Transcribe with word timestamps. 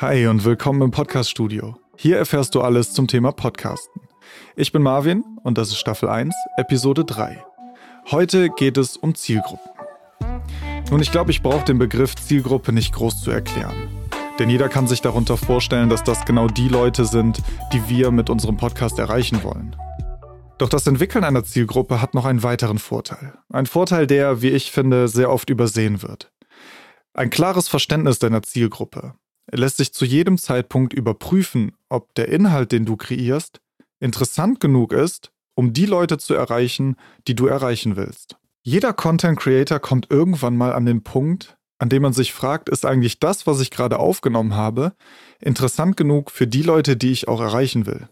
Hi 0.00 0.28
und 0.28 0.44
willkommen 0.44 0.80
im 0.82 0.92
Podcast-Studio. 0.92 1.76
Hier 1.96 2.18
erfährst 2.18 2.54
du 2.54 2.60
alles 2.60 2.92
zum 2.92 3.08
Thema 3.08 3.32
Podcasten. 3.32 4.02
Ich 4.54 4.70
bin 4.70 4.80
Marvin 4.80 5.24
und 5.42 5.58
das 5.58 5.70
ist 5.70 5.78
Staffel 5.78 6.08
1, 6.08 6.32
Episode 6.56 7.04
3. 7.04 7.44
Heute 8.12 8.48
geht 8.50 8.76
es 8.78 8.96
um 8.96 9.16
Zielgruppen. 9.16 9.72
Nun, 10.92 11.02
ich 11.02 11.10
glaube, 11.10 11.32
ich 11.32 11.42
brauche 11.42 11.64
den 11.64 11.78
Begriff 11.78 12.14
Zielgruppe 12.14 12.72
nicht 12.72 12.94
groß 12.94 13.22
zu 13.22 13.32
erklären. 13.32 13.88
Denn 14.38 14.48
jeder 14.48 14.68
kann 14.68 14.86
sich 14.86 15.00
darunter 15.00 15.36
vorstellen, 15.36 15.88
dass 15.88 16.04
das 16.04 16.24
genau 16.24 16.46
die 16.46 16.68
Leute 16.68 17.04
sind, 17.04 17.42
die 17.72 17.88
wir 17.88 18.12
mit 18.12 18.30
unserem 18.30 18.56
Podcast 18.56 19.00
erreichen 19.00 19.42
wollen. 19.42 19.74
Doch 20.58 20.68
das 20.68 20.86
Entwickeln 20.86 21.24
einer 21.24 21.42
Zielgruppe 21.42 22.00
hat 22.00 22.14
noch 22.14 22.24
einen 22.24 22.44
weiteren 22.44 22.78
Vorteil. 22.78 23.36
Ein 23.48 23.66
Vorteil, 23.66 24.06
der, 24.06 24.42
wie 24.42 24.50
ich 24.50 24.70
finde, 24.70 25.08
sehr 25.08 25.32
oft 25.32 25.50
übersehen 25.50 26.02
wird. 26.02 26.30
Ein 27.14 27.30
klares 27.30 27.66
Verständnis 27.66 28.20
deiner 28.20 28.44
Zielgruppe, 28.44 29.14
lässt 29.50 29.78
sich 29.78 29.92
zu 29.92 30.04
jedem 30.04 30.38
Zeitpunkt 30.38 30.92
überprüfen, 30.92 31.72
ob 31.88 32.14
der 32.14 32.28
Inhalt, 32.28 32.72
den 32.72 32.84
du 32.84 32.96
kreierst, 32.96 33.60
interessant 34.00 34.60
genug 34.60 34.92
ist, 34.92 35.32
um 35.54 35.72
die 35.72 35.86
Leute 35.86 36.18
zu 36.18 36.34
erreichen, 36.34 36.96
die 37.26 37.34
du 37.34 37.46
erreichen 37.46 37.96
willst. 37.96 38.36
Jeder 38.62 38.92
Content 38.92 39.38
Creator 39.38 39.80
kommt 39.80 40.10
irgendwann 40.10 40.56
mal 40.56 40.72
an 40.72 40.86
den 40.86 41.02
Punkt, 41.02 41.56
an 41.78 41.88
dem 41.88 42.02
man 42.02 42.12
sich 42.12 42.32
fragt, 42.32 42.68
ist 42.68 42.84
eigentlich 42.84 43.18
das, 43.18 43.46
was 43.46 43.60
ich 43.60 43.70
gerade 43.70 43.98
aufgenommen 43.98 44.54
habe, 44.54 44.92
interessant 45.40 45.96
genug 45.96 46.30
für 46.30 46.46
die 46.46 46.62
Leute, 46.62 46.96
die 46.96 47.12
ich 47.12 47.28
auch 47.28 47.40
erreichen 47.40 47.86
will? 47.86 48.08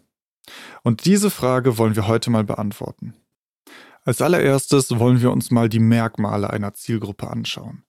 Und 0.82 1.05
diese 1.05 1.30
Frage 1.30 1.77
wollen 1.77 1.96
wir 1.96 2.07
heute 2.07 2.30
mal 2.30 2.45
beantworten. 2.45 3.15
Als 4.05 4.23
allererstes 4.23 4.98
wollen 5.01 5.21
wir 5.21 5.32
uns 5.32 5.51
mal 5.51 5.68
die 5.68 5.80
Merkmale 5.80 6.51
einer 6.51 6.74
Zielgruppe 6.74 7.29
anschauen, 7.29 7.82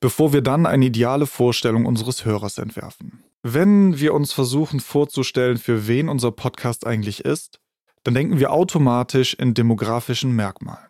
bevor 0.00 0.32
wir 0.32 0.42
dann 0.42 0.66
eine 0.66 0.86
ideale 0.86 1.26
Vorstellung 1.26 1.86
unseres 1.86 2.24
Hörers 2.24 2.58
entwerfen. 2.58 3.24
Wenn 3.42 3.98
wir 3.98 4.14
uns 4.14 4.32
versuchen 4.32 4.80
vorzustellen, 4.80 5.58
für 5.58 5.86
wen 5.86 6.08
unser 6.08 6.30
Podcast 6.30 6.86
eigentlich 6.86 7.24
ist, 7.24 7.60
dann 8.02 8.14
denken 8.14 8.38
wir 8.38 8.52
automatisch 8.52 9.34
in 9.34 9.54
demografischen 9.54 10.32
Merkmalen. 10.32 10.88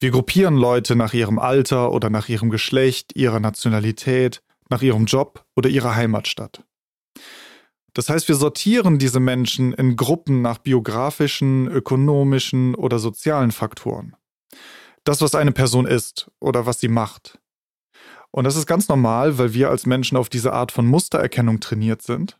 Wir 0.00 0.10
gruppieren 0.10 0.56
Leute 0.56 0.96
nach 0.96 1.14
ihrem 1.14 1.38
Alter 1.38 1.92
oder 1.92 2.10
nach 2.10 2.28
ihrem 2.28 2.50
Geschlecht, 2.50 3.14
ihrer 3.14 3.40
Nationalität, 3.40 4.42
nach 4.68 4.82
ihrem 4.82 5.04
Job 5.04 5.44
oder 5.54 5.68
ihrer 5.68 5.94
Heimatstadt. 5.94 6.64
Das 7.94 8.08
heißt, 8.08 8.26
wir 8.28 8.36
sortieren 8.36 8.98
diese 8.98 9.20
Menschen 9.20 9.72
in 9.74 9.96
Gruppen 9.96 10.42
nach 10.42 10.58
biografischen, 10.58 11.68
ökonomischen 11.68 12.74
oder 12.74 12.98
sozialen 12.98 13.52
Faktoren. 13.52 14.16
Das, 15.04 15.20
was 15.20 15.34
eine 15.34 15.52
Person 15.52 15.86
ist 15.86 16.30
oder 16.40 16.64
was 16.64 16.80
sie 16.80 16.88
macht. 16.88 17.38
Und 18.32 18.44
das 18.44 18.56
ist 18.56 18.66
ganz 18.66 18.88
normal, 18.88 19.38
weil 19.38 19.54
wir 19.54 19.70
als 19.70 19.86
Menschen 19.86 20.16
auf 20.16 20.28
diese 20.28 20.52
Art 20.52 20.72
von 20.72 20.86
Mustererkennung 20.86 21.60
trainiert 21.60 22.02
sind. 22.02 22.38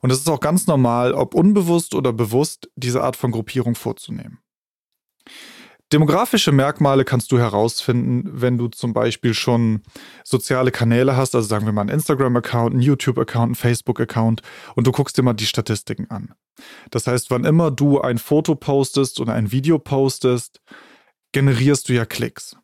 Und 0.00 0.10
es 0.10 0.18
ist 0.18 0.28
auch 0.28 0.40
ganz 0.40 0.66
normal, 0.66 1.12
ob 1.12 1.34
unbewusst 1.34 1.94
oder 1.94 2.12
bewusst, 2.12 2.70
diese 2.74 3.02
Art 3.02 3.16
von 3.16 3.30
Gruppierung 3.30 3.74
vorzunehmen. 3.74 4.38
Demografische 5.92 6.52
Merkmale 6.52 7.04
kannst 7.04 7.32
du 7.32 7.38
herausfinden, 7.38 8.24
wenn 8.32 8.56
du 8.56 8.68
zum 8.68 8.94
Beispiel 8.94 9.34
schon 9.34 9.82
soziale 10.24 10.70
Kanäle 10.70 11.18
hast, 11.18 11.34
also 11.34 11.46
sagen 11.46 11.66
wir 11.66 11.72
mal 11.72 11.82
einen 11.82 11.90
Instagram-Account, 11.90 12.72
einen 12.72 12.82
YouTube-Account, 12.82 13.48
einen 13.48 13.54
Facebook-Account 13.54 14.40
und 14.74 14.86
du 14.86 14.92
guckst 14.92 15.18
dir 15.18 15.22
mal 15.22 15.34
die 15.34 15.44
Statistiken 15.44 16.10
an. 16.10 16.32
Das 16.90 17.06
heißt, 17.06 17.30
wann 17.30 17.44
immer 17.44 17.70
du 17.70 18.00
ein 18.00 18.16
Foto 18.16 18.54
postest 18.54 19.20
oder 19.20 19.34
ein 19.34 19.52
Video 19.52 19.78
postest, 19.78 20.62
generierst 21.32 21.90
du 21.90 21.92
ja 21.92 22.06
Klicks. 22.06 22.56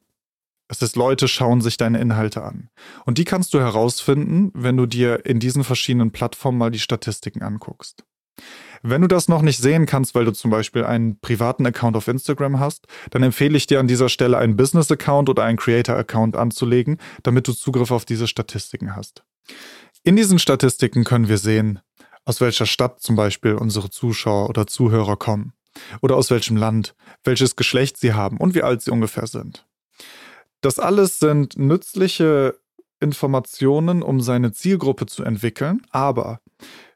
Das 0.69 0.83
heißt, 0.83 0.97
Leute 0.97 1.29
schauen 1.29 1.61
sich 1.61 1.77
deine 1.79 1.99
Inhalte 1.99 2.43
an. 2.43 2.69
Und 3.07 3.19
die 3.19 3.25
kannst 3.25 3.55
du 3.55 3.59
herausfinden, 3.59 4.51
wenn 4.55 4.77
du 4.77 4.87
dir 4.87 5.25
in 5.27 5.41
diesen 5.41 5.65
verschiedenen 5.65 6.13
Plattformen 6.13 6.59
mal 6.59 6.71
die 6.71 6.79
Statistiken 6.79 7.43
anguckst. 7.43 8.05
Wenn 8.83 9.03
du 9.03 9.09
das 9.09 9.29
noch 9.29 9.43
nicht 9.43 9.59
sehen 9.59 9.87
kannst, 9.87 10.15
weil 10.15 10.25
du 10.25 10.33
zum 10.33 10.51
Beispiel 10.51 10.85
einen 10.85 11.19
privaten 11.19 11.67
Account 11.67 11.97
auf 11.97 12.07
Instagram 12.07 12.61
hast, 12.61 12.87
dann 13.11 13.23
empfehle 13.23 13.57
ich 13.57 13.67
dir 13.67 13.81
an 13.81 13.89
dieser 13.89 14.09
Stelle 14.09 14.39
einen 14.39 14.57
Business-Account 14.57 15.29
oder 15.29 15.43
einen 15.43 15.59
Creator-Account 15.59 16.37
anzulegen, 16.37 16.99
damit 17.23 17.49
du 17.49 17.53
Zugriff 17.53 17.91
auf 17.91 18.05
diese 18.05 18.29
Statistiken 18.29 18.95
hast. 18.95 19.25
In 20.05 20.17
diesen 20.17 20.39
Statistiken 20.39 21.05
können 21.05 21.29
wir 21.29 21.39
sehen, 21.39 21.81
aus 22.25 22.41
welcher 22.41 22.67
Stadt 22.67 23.01
zum 23.01 23.17
Beispiel 23.17 23.55
unsere 23.55 23.91
Zuschauer 23.91 24.49
oder 24.49 24.67
Zuhörer 24.67 25.17
kommen 25.17 25.55
oder 26.01 26.17
aus 26.17 26.31
welchem 26.31 26.57
Land, 26.57 26.95
welches 27.25 27.57
Geschlecht 27.57 27.97
sie 27.97 28.13
haben 28.13 28.37
und 28.37 28.55
wie 28.55 28.63
alt 28.63 28.83
sie 28.83 28.91
ungefähr 28.91 29.27
sind. 29.27 29.68
Das 30.61 30.79
alles 30.79 31.19
sind 31.19 31.57
nützliche 31.59 32.59
Informationen, 33.01 34.03
um 34.03 34.21
seine 34.21 34.53
Zielgruppe 34.53 35.07
zu 35.07 35.23
entwickeln, 35.23 35.83
aber 35.91 36.41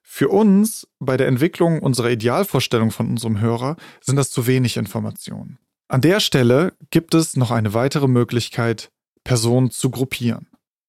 für 0.02 0.28
uns 0.28 0.88
bei 0.98 1.16
der 1.16 1.28
Entwicklung 1.28 1.78
unserer 1.80 2.10
Idealvorstellung 2.10 2.90
von 2.90 3.08
unserem 3.08 3.40
Hörer 3.40 3.76
sind 4.00 4.16
das 4.16 4.30
zu 4.30 4.46
wenig 4.46 4.76
Informationen. 4.76 5.58
An 5.88 6.00
der 6.00 6.20
Stelle 6.20 6.74
gibt 6.90 7.14
es 7.14 7.36
noch 7.36 7.50
eine 7.50 7.74
weitere 7.74 8.08
Möglichkeit, 8.08 8.90
Personen 9.24 9.70
zu 9.70 9.90
gruppieren. 9.90 10.48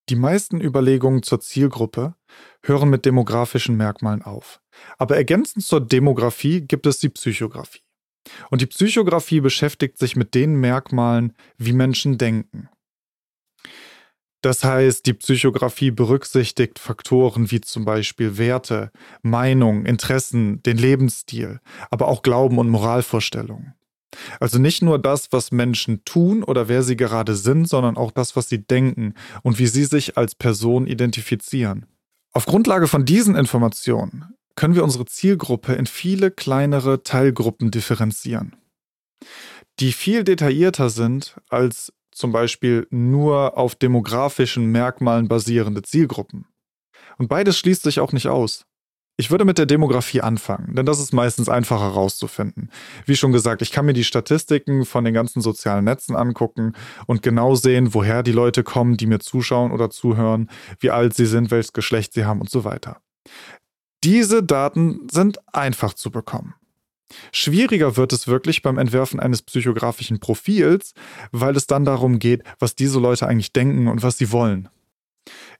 Die 0.10 0.16
meisten 0.16 0.60
Überlegungen 0.60 1.24
zur 1.24 1.40
Zielgruppe 1.40 2.16
hören 2.64 2.90
mit 2.90 3.06
demografischen 3.06 3.78
Merkmalen 3.78 4.22
auf. 4.22 4.60
Aber 4.98 5.16
ergänzend 5.16 5.64
zur 5.64 5.80
Demografie 5.80 6.62
gibt 6.62 6.86
es 6.88 7.00
die 7.00 7.10
Psychografie. 7.10 7.82
Und 8.50 8.62
die 8.62 8.68
Psychografie 8.68 9.42
beschäftigt 9.42 9.98
sich 9.98 10.16
mit 10.16 10.34
den 10.34 10.56
Merkmalen, 10.56 11.34
wie 11.58 11.74
Menschen 11.74 12.18
denken. 12.18 12.70
Das 14.42 14.66
heißt, 14.66 15.06
die 15.06 15.14
Psychografie 15.14 15.92
berücksichtigt 15.92 16.78
Faktoren 16.78 17.50
wie 17.50 17.62
zum 17.62 17.86
Beispiel 17.86 18.38
Werte, 18.38 18.92
Meinung, 19.22 19.86
Interessen, 19.86 20.62
den 20.64 20.78
Lebensstil, 20.78 21.62
aber 21.90 22.10
auch 22.10 22.24
Glauben 22.24 22.58
und 22.60 22.70
Moralvorstellungen. 22.70 23.74
Also 24.42 24.60
nicht 24.60 24.82
nur 24.82 25.00
das, 25.00 25.32
was 25.32 25.52
Menschen 25.52 26.04
tun 26.04 26.44
oder 26.44 26.68
wer 26.68 26.84
sie 26.84 26.98
gerade 26.98 27.36
sind, 27.36 27.70
sondern 27.70 27.96
auch 27.96 28.12
das, 28.12 28.36
was 28.36 28.50
sie 28.50 28.62
denken 28.62 29.14
und 29.44 29.60
wie 29.60 29.68
sie 29.68 29.86
sich 29.86 30.18
als 30.18 30.36
Person 30.36 30.88
identifizieren. 30.88 31.86
Auf 32.34 32.46
Grundlage 32.46 32.88
von 32.88 33.06
diesen 33.06 33.36
Informationen 33.36 34.36
können 34.56 34.76
wir 34.76 34.84
unsere 34.84 35.06
Zielgruppe 35.06 35.74
in 35.74 35.86
viele 35.86 36.32
kleinere 36.32 37.04
Teilgruppen 37.04 37.72
differenzieren, 37.72 38.56
die 39.80 39.92
viel 39.92 40.24
detaillierter 40.24 40.90
sind 40.90 41.36
als 41.50 41.94
zum 42.12 42.32
Beispiel 42.32 42.88
nur 42.92 43.58
auf 43.58 43.76
demografischen 43.76 44.68
Merkmalen 44.68 45.28
basierende 45.28 45.82
Zielgruppen. 45.82 46.46
Und 47.18 47.28
beides 47.28 47.58
schließt 47.58 47.84
sich 47.84 48.00
auch 48.00 48.12
nicht 48.12 48.28
aus. 48.28 48.66
Ich 49.16 49.30
würde 49.30 49.46
mit 49.46 49.60
der 49.60 49.68
Demografie 49.68 50.22
anfangen, 50.22 50.76
denn 50.76 50.88
das 50.88 51.00
ist 51.00 51.14
meistens 51.14 51.48
einfacher 51.48 51.84
herauszufinden. 51.84 52.72
Wie 53.06 53.16
schon 53.16 53.32
gesagt, 53.32 53.62
ich 53.62 53.72
kann 53.72 53.86
mir 53.86 53.94
die 53.94 54.04
Statistiken 54.04 54.86
von 54.86 55.06
den 55.06 55.14
ganzen 55.14 55.40
sozialen 55.40 55.86
Netzen 55.86 56.16
angucken 56.16 56.74
und 57.06 57.22
genau 57.22 57.54
sehen, 57.54 57.94
woher 57.94 58.24
die 58.24 58.32
Leute 58.32 58.64
kommen, 58.64 58.98
die 58.98 59.06
mir 59.06 59.20
zuschauen 59.20 59.72
oder 59.72 59.92
zuhören, 59.92 60.50
wie 60.80 60.90
alt 60.90 61.14
sie 61.14 61.28
sind, 61.28 61.52
welches 61.52 61.74
Geschlecht 61.74 62.14
sie 62.14 62.26
haben 62.26 62.42
und 62.42 62.50
so 62.50 62.64
weiter. 62.64 63.02
Diese 64.04 64.44
Daten 64.44 65.08
sind 65.10 65.40
einfach 65.54 65.94
zu 65.94 66.12
bekommen. 66.12 66.56
Schwieriger 67.32 67.96
wird 67.96 68.12
es 68.12 68.28
wirklich 68.28 68.62
beim 68.62 68.78
Entwerfen 68.78 69.20
eines 69.20 69.42
psychografischen 69.42 70.20
Profils, 70.20 70.94
weil 71.32 71.56
es 71.56 71.68
dann 71.68 71.86
darum 71.86 72.20
geht, 72.20 72.44
was 72.60 72.76
diese 72.76 73.00
Leute 73.00 73.28
eigentlich 73.28 73.54
denken 73.54 73.88
und 73.88 74.04
was 74.04 74.18
sie 74.18 74.32
wollen. 74.32 74.68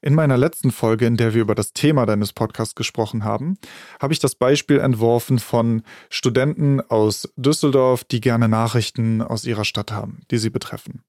In 0.02 0.14
meiner 0.14 0.36
letzten 0.36 0.72
Folge, 0.72 1.06
in 1.06 1.16
der 1.16 1.32
wir 1.32 1.40
über 1.40 1.54
das 1.54 1.72
Thema 1.72 2.04
deines 2.04 2.34
Podcasts 2.34 2.74
gesprochen 2.74 3.24
haben, 3.24 3.56
habe 3.98 4.12
ich 4.12 4.18
das 4.18 4.34
Beispiel 4.34 4.78
entworfen 4.78 5.38
von 5.38 5.82
Studenten 6.10 6.82
aus 6.82 7.32
Düsseldorf, 7.36 8.04
die 8.04 8.20
gerne 8.20 8.48
Nachrichten 8.48 9.22
aus 9.22 9.46
ihrer 9.46 9.64
Stadt 9.64 9.90
haben, 9.90 10.20
die 10.30 10.38
sie 10.38 10.50
betreffen. 10.50 11.02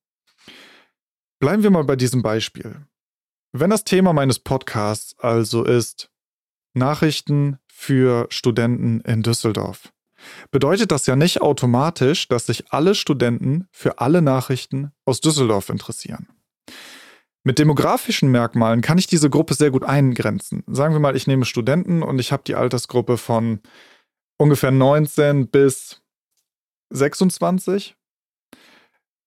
Bleiben 1.39 1.63
wir 1.63 1.71
mal 1.71 1.83
bei 1.83 1.97
diesem 1.97 2.21
Beispiel. 2.21 2.85
Wenn 3.51 3.71
das 3.71 3.83
Thema 3.83 4.13
meines 4.13 4.39
Podcasts 4.39 5.19
also 5.19 5.65
ist 5.65 6.09
Nachrichten 6.75 7.57
für 7.67 8.27
Studenten 8.29 9.01
in 9.01 9.23
Düsseldorf, 9.23 9.91
bedeutet 10.51 10.91
das 10.91 11.05
ja 11.05 11.15
nicht 11.15 11.41
automatisch, 11.41 12.27
dass 12.27 12.45
sich 12.45 12.71
alle 12.71 12.95
Studenten 12.95 13.67
für 13.71 13.99
alle 13.99 14.21
Nachrichten 14.21 14.91
aus 15.05 15.21
Düsseldorf 15.21 15.69
interessieren. 15.69 16.27
Mit 17.43 17.59
demografischen 17.59 18.31
Merkmalen 18.31 18.81
kann 18.81 18.97
ich 18.97 19.05
diese 19.05 19.29
Gruppe 19.29 19.53
sehr 19.53 19.69
gut 19.69 19.83
eingrenzen. 19.83 20.63
Sagen 20.65 20.95
wir 20.95 20.99
mal, 20.99 21.15
ich 21.15 21.27
nehme 21.27 21.45
Studenten 21.45 22.01
und 22.01 22.17
ich 22.17 22.31
habe 22.31 22.41
die 22.45 22.55
Altersgruppe 22.55 23.17
von 23.17 23.59
ungefähr 24.37 24.71
19 24.71 25.49
bis 25.49 26.01
26. 26.89 27.95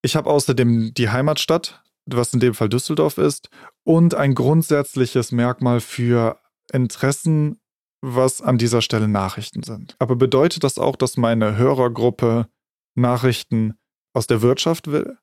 Ich 0.02 0.16
habe 0.16 0.28
außerdem 0.28 0.94
die 0.94 1.10
Heimatstadt, 1.10 1.82
was 2.06 2.34
in 2.34 2.40
dem 2.40 2.54
Fall 2.54 2.68
Düsseldorf 2.68 3.18
ist, 3.18 3.50
und 3.84 4.14
ein 4.14 4.34
grundsätzliches 4.34 5.30
Merkmal 5.30 5.80
für 5.80 6.40
Interessen 6.72 7.58
was 8.00 8.40
an 8.40 8.58
dieser 8.58 8.82
Stelle 8.82 9.08
Nachrichten 9.08 9.62
sind. 9.62 9.96
Aber 9.98 10.16
bedeutet 10.16 10.64
das 10.64 10.78
auch, 10.78 10.96
dass 10.96 11.16
meine 11.16 11.56
Hörergruppe 11.56 12.48
Nachrichten 12.94 13.74
aus 14.12 14.26
der 14.26 14.42
Wirtschaft 14.42 14.88
will? 14.88 15.18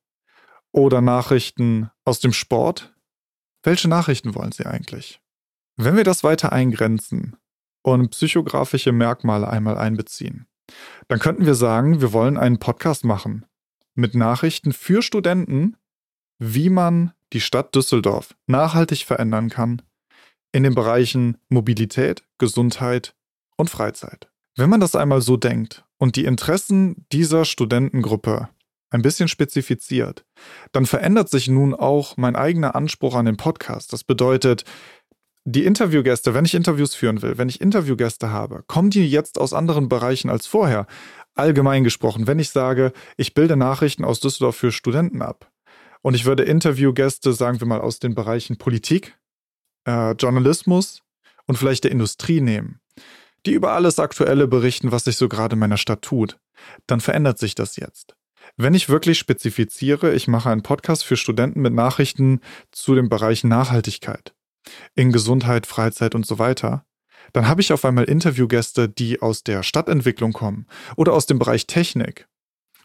Oder 0.71 1.01
Nachrichten 1.01 1.89
aus 2.03 2.19
dem 2.19 2.33
Sport? 2.33 2.94
Welche 3.63 3.88
Nachrichten 3.88 4.36
wollen 4.36 4.51
sie 4.51 4.65
eigentlich? 4.65 5.21
Wenn 5.77 5.95
wir 5.95 6.03
das 6.03 6.24
weiter 6.24 6.51
eingrenzen 6.51 7.38
und 7.81 8.09
psychografische 8.12 8.91
Merkmale 8.91 9.48
einmal 9.50 9.77
einbeziehen, 9.77 10.48
dann 11.07 11.19
könnten 11.19 11.45
wir 11.45 11.56
sagen, 11.56 12.01
wir 12.01 12.12
wollen 12.13 12.38
einen 12.38 12.59
Podcast 12.59 13.06
machen 13.06 13.45
mit 13.94 14.15
Nachrichten 14.15 14.74
für 14.74 15.01
Studenten, 15.01 15.77
wie 16.39 16.69
man 16.69 17.13
die 17.31 17.39
Stadt 17.39 17.74
Düsseldorf 17.75 18.36
nachhaltig 18.48 19.06
verändern 19.06 19.50
kann 19.50 19.81
in 20.56 20.63
den 20.63 20.74
Bereichen 20.74 21.38
Mobilität, 21.50 22.24
Gesundheit 22.38 23.13
und 23.57 23.69
Freizeit. 23.69 24.30
Wenn 24.56 24.69
man 24.69 24.80
das 24.80 24.96
einmal 24.96 25.19
so 25.19 25.36
denkt 25.36 25.84
und 25.98 26.16
die 26.16 26.24
Interessen 26.24 27.06
dieser 27.12 27.44
Studentengruppe 27.44 28.48
ein 28.90 29.02
bisschen 29.02 29.28
spezifiziert, 29.28 30.24
dann 30.72 30.86
verändert 30.86 31.30
sich 31.30 31.50
nun 31.50 31.74
auch 31.74 32.16
mein 32.16 32.38
eigener 32.38 32.74
Anspruch 32.74 33.16
an 33.16 33.25
den 33.25 33.36
Podcast. 33.36 33.92
Das 33.92 34.06
bedeutet, 34.06 34.63
die 35.44 35.66
Interviewgäste, 35.66 36.34
wenn 36.34 36.46
ich 36.46 36.56
Interviews 36.56 36.96
führen 36.96 37.22
will, 37.22 37.38
wenn 37.38 37.50
ich 37.50 37.60
Interviewgäste 37.60 38.30
habe, 38.30 38.63
kommen 38.66 38.92
die 38.92 39.10
jetzt 39.10 39.38
aus 39.38 39.51
anderen 39.51 39.90
Bereichen 39.90 40.30
als 40.30 40.48
vorher? 40.48 40.88
Allgemein 41.34 41.84
gesprochen, 41.84 42.28
wenn 42.28 42.40
ich 42.40 42.51
sage, 42.51 42.94
ich 43.18 43.34
bilde 43.34 43.58
Nachrichten 43.58 44.06
aus 44.06 44.22
Düsseldorf 44.22 44.56
für 44.56 44.72
Studenten 44.72 45.22
ab 45.22 45.51
und 46.01 46.13
ich 46.13 46.24
würde 46.24 46.44
Interviewgäste, 46.44 47.34
sagen 47.34 47.60
wir 47.60 47.68
mal, 47.68 47.81
aus 47.81 48.00
den 48.00 48.16
Bereichen 48.16 48.58
Politik, 48.58 49.18
äh, 49.86 50.12
Journalismus 50.12 51.02
und 51.46 51.58
vielleicht 51.58 51.84
der 51.84 51.92
Industrie 51.92 52.42
nehmen, 52.42 52.80
die 53.46 53.54
über 53.54 53.74
alles 53.74 54.00
Aktuelle 54.00 54.48
berichten, 54.48 54.92
was 54.92 55.06
sich 55.06 55.18
so 55.18 55.30
gerade 55.30 55.54
in 55.54 55.60
meiner 55.60 55.78
Stadt 55.78 56.02
tut, 56.02 56.40
dann 56.88 57.02
verändert 57.02 57.38
sich 57.38 57.56
das 57.56 57.76
jetzt. 57.76 58.16
Wenn 58.58 58.74
ich 58.74 58.90
wirklich 58.90 59.18
spezifiziere, 59.18 60.14
ich 60.14 60.28
mache 60.28 60.50
einen 60.50 60.64
Podcast 60.64 61.04
für 61.04 61.18
Studenten 61.18 61.62
mit 61.62 61.74
Nachrichten 61.74 62.42
zu 62.72 62.96
dem 62.96 63.10
Bereich 63.10 63.44
Nachhaltigkeit 63.44 64.34
in 64.96 65.12
Gesundheit, 65.12 65.68
Freizeit 65.68 66.16
und 66.16 66.26
so 66.26 66.40
weiter, 66.40 66.86
dann 67.34 67.48
habe 67.48 67.62
ich 67.62 67.74
auf 67.74 67.86
einmal 67.86 68.06
Interviewgäste, 68.06 68.88
die 68.90 69.22
aus 69.22 69.44
der 69.44 69.64
Stadtentwicklung 69.64 70.34
kommen 70.34 70.68
oder 70.96 71.14
aus 71.14 71.26
dem 71.26 71.40
Bereich 71.40 71.68
Technik, 71.68 72.28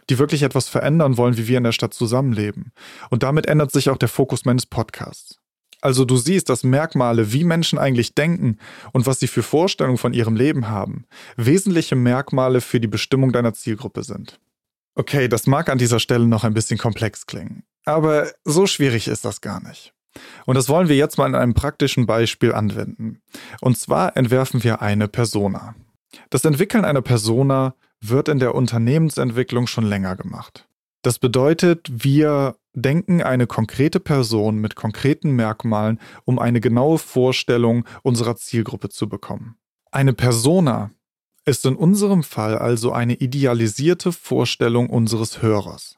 die 0.09 0.19
wirklich 0.19 0.43
etwas 0.43 0.69
verändern 0.69 1.17
wollen, 1.17 1.37
wie 1.37 1.47
wir 1.47 1.59
in 1.59 1.65
der 1.65 1.73
Stadt 1.73 1.95
zusammenleben. 1.95 2.73
Und 3.11 3.23
damit 3.23 3.47
ändert 3.47 3.71
sich 3.71 3.91
auch 3.91 3.99
der 3.99 4.09
Fokus 4.09 4.45
meines 4.45 4.67
Podcasts. 4.67 5.40
Also 5.81 6.05
du 6.05 6.17
siehst, 6.17 6.49
dass 6.49 6.65
Merkmale, 6.65 7.33
wie 7.33 7.45
Menschen 7.45 7.79
eigentlich 7.79 8.15
denken 8.15 8.59
und 8.93 9.07
was 9.07 9.21
sie 9.21 9.29
für 9.29 9.43
Vorstellungen 9.43 9.99
von 9.99 10.13
ihrem 10.13 10.37
Leben 10.37 10.69
haben, 10.69 11.05
wesentliche 11.37 11.97
Merkmale 11.97 12.61
für 12.61 12.81
die 12.81 12.87
Bestimmung 12.87 13.33
deiner 13.33 13.55
Zielgruppe 13.55 14.03
sind. 14.03 14.39
Okay, 14.95 15.29
das 15.29 15.47
mag 15.47 15.69
an 15.69 15.79
dieser 15.79 16.01
Stelle 16.01 16.27
noch 16.27 16.45
ein 16.45 16.55
bisschen 16.55 16.79
komplex 16.79 17.27
klingen, 17.27 17.63
aber 17.85 18.31
so 18.45 18.67
schwierig 18.67 19.09
ist 19.09 19.25
das 19.25 19.41
gar 19.41 19.63
nicht. 19.63 19.95
Und 20.45 20.57
das 20.57 20.69
wollen 20.69 20.89
wir 20.89 20.97
jetzt 20.97 21.17
mal 21.19 21.29
in 21.29 21.35
einem 21.35 21.55
praktischen 21.55 22.07
Beispiel 22.07 22.53
anwenden. 22.53 23.21
Und 23.61 23.79
zwar 23.79 24.17
entwerfen 24.17 24.65
wir 24.65 24.83
eine 24.83 25.09
Persona. 25.09 25.75
Das 26.31 26.45
Entwickeln 26.45 26.85
einer 26.85 27.03
Persona 27.03 27.75
wird 28.01 28.29
in 28.29 28.41
der 28.41 28.55
Unternehmensentwicklung 28.55 29.67
schon 29.67 29.85
länger 29.85 30.17
gemacht. 30.17 30.67
Das 31.03 31.19
bedeutet, 31.19 31.89
wir 31.91 32.57
denken 32.75 33.23
eine 33.23 33.47
konkrete 33.47 34.01
Person 34.01 34.59
mit 34.59 34.77
konkreten 34.77 35.33
Merkmalen, 35.33 35.99
um 36.25 36.39
eine 36.39 36.61
genaue 36.61 36.99
Vorstellung 36.99 37.87
unserer 38.03 38.37
Zielgruppe 38.37 38.91
zu 38.91 39.09
bekommen. 39.09 39.57
Eine 39.91 40.13
Persona 40.13 40.93
ist 41.47 41.65
in 41.65 41.75
unserem 41.75 42.23
Fall 42.23 42.59
also 42.59 42.93
eine 42.93 43.15
idealisierte 43.15 44.13
Vorstellung 44.13 44.91
unseres 44.91 45.43
Hörers. 45.43 45.97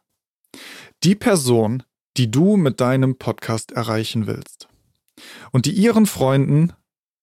Die 1.02 1.16
Person, 1.16 1.82
die 2.16 2.30
du 2.30 2.56
mit 2.56 2.80
deinem 2.80 3.16
Podcast 3.16 3.72
erreichen 3.72 4.26
willst 4.26 4.68
und 5.50 5.66
die 5.66 5.72
ihren 5.72 6.06
Freunden 6.06 6.72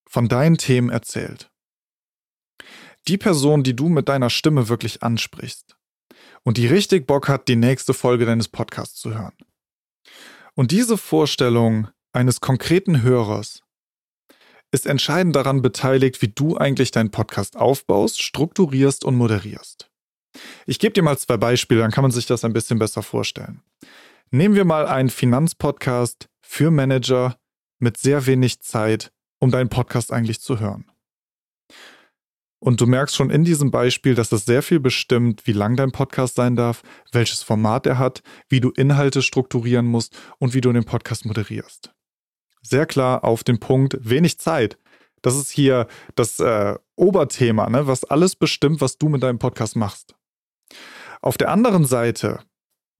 von 0.07 0.27
deinen 0.27 0.57
Themen 0.57 0.89
erzählt. 0.89 1.49
Die 3.07 3.17
Person, 3.17 3.63
die 3.63 3.75
du 3.75 3.87
mit 3.87 4.09
deiner 4.09 4.29
Stimme 4.29 4.67
wirklich 4.67 5.01
ansprichst 5.01 5.78
und 6.43 6.57
die 6.57 6.67
richtig 6.67 7.07
Bock 7.07 7.27
hat, 7.27 7.47
die 7.47 7.55
nächste 7.55 7.93
Folge 7.93 8.25
deines 8.25 8.47
Podcasts 8.47 8.99
zu 8.99 9.13
hören. 9.13 9.33
Und 10.55 10.71
diese 10.71 10.97
Vorstellung 10.97 11.87
eines 12.11 12.41
konkreten 12.41 13.01
Hörers 13.01 13.61
ist 14.71 14.85
entscheidend 14.85 15.35
daran 15.35 15.61
beteiligt, 15.61 16.21
wie 16.21 16.27
du 16.27 16.57
eigentlich 16.57 16.91
deinen 16.91 17.11
Podcast 17.11 17.57
aufbaust, 17.57 18.21
strukturierst 18.21 19.03
und 19.03 19.15
moderierst. 19.15 19.89
Ich 20.65 20.79
gebe 20.79 20.93
dir 20.93 21.01
mal 21.01 21.17
zwei 21.17 21.37
Beispiele, 21.37 21.81
dann 21.81 21.91
kann 21.91 22.03
man 22.03 22.11
sich 22.11 22.25
das 22.25 22.45
ein 22.45 22.53
bisschen 22.53 22.79
besser 22.79 23.01
vorstellen. 23.01 23.61
Nehmen 24.31 24.55
wir 24.55 24.65
mal 24.65 24.85
einen 24.85 25.09
Finanzpodcast 25.09 26.29
für 26.41 26.69
Manager 26.69 27.37
mit 27.79 27.97
sehr 27.97 28.25
wenig 28.27 28.59
Zeit, 28.59 29.11
um 29.39 29.49
deinen 29.49 29.69
Podcast 29.69 30.11
eigentlich 30.11 30.39
zu 30.39 30.59
hören. 30.59 30.85
Und 32.59 32.81
du 32.81 32.87
merkst 32.87 33.15
schon 33.15 33.29
in 33.29 33.45
diesem 33.45 33.71
Beispiel, 33.71 34.15
dass 34.15 34.29
das 34.29 34.45
sehr 34.45 34.61
viel 34.61 34.79
bestimmt, 34.79 35.47
wie 35.47 35.53
lang 35.53 35.75
dein 35.77 35.91
Podcast 35.91 36.35
sein 36.35 36.55
darf, 36.55 36.83
welches 37.11 37.41
Format 37.41 37.85
er 37.85 37.97
hat, 37.97 38.21
wie 38.49 38.59
du 38.59 38.71
Inhalte 38.71 39.21
strukturieren 39.21 39.85
musst 39.85 40.17
und 40.39 40.53
wie 40.53 40.61
du 40.61 40.71
den 40.73 40.83
Podcast 40.83 41.25
moderierst. 41.25 41.93
Sehr 42.61 42.85
klar 42.85 43.23
auf 43.23 43.43
den 43.43 43.59
Punkt, 43.59 43.97
wenig 44.01 44.39
Zeit. 44.39 44.77
Das 45.21 45.35
ist 45.35 45.49
hier 45.49 45.87
das 46.15 46.39
äh, 46.39 46.75
Oberthema, 46.95 47.69
ne, 47.69 47.87
was 47.87 48.03
alles 48.03 48.35
bestimmt, 48.35 48.81
was 48.81 48.97
du 48.97 49.07
mit 49.07 49.23
deinem 49.23 49.39
Podcast 49.39 49.75
machst. 49.75 50.15
Auf 51.21 51.37
der 51.37 51.49
anderen 51.49 51.85
Seite 51.85 52.39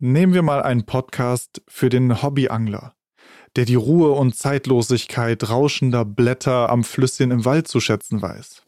Nehmen 0.02 0.34
wir 0.34 0.44
mal 0.44 0.62
einen 0.62 0.86
Podcast 0.86 1.62
für 1.68 1.90
den 1.90 2.22
Hobbyangler, 2.24 2.94
der 3.58 3.66
die 3.66 3.76
Ruhe 3.76 4.12
und 4.12 4.34
Zeitlosigkeit 4.34 5.50
rauschender 5.50 6.06
Blätter 6.06 6.70
am 6.70 6.86
Flüsschen 6.86 7.32
im 7.32 7.44
Wald 7.44 7.68
zu 7.68 7.82
schätzen 7.82 8.22
weiß. 8.22 8.64